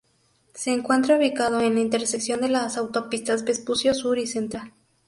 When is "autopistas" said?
2.75-3.43